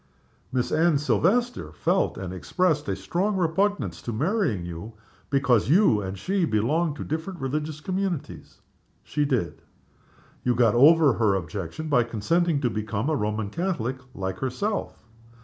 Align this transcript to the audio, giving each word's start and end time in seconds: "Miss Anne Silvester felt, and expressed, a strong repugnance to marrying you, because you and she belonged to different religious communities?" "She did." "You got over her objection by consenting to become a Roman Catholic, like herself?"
"Miss 0.51 0.71
Anne 0.71 0.97
Silvester 0.97 1.71
felt, 1.71 2.17
and 2.17 2.33
expressed, 2.33 2.89
a 2.89 2.95
strong 2.95 3.37
repugnance 3.37 4.01
to 4.01 4.11
marrying 4.11 4.65
you, 4.65 4.93
because 5.29 5.69
you 5.69 6.01
and 6.01 6.17
she 6.17 6.43
belonged 6.43 6.95
to 6.95 7.03
different 7.03 7.39
religious 7.39 7.79
communities?" 7.81 8.61
"She 9.03 9.25
did." 9.25 9.61
"You 10.43 10.55
got 10.55 10.73
over 10.73 11.13
her 11.13 11.35
objection 11.35 11.87
by 11.87 12.01
consenting 12.01 12.61
to 12.61 12.69
become 12.71 13.11
a 13.11 13.15
Roman 13.15 13.51
Catholic, 13.51 13.97
like 14.15 14.39
herself?" 14.39 15.05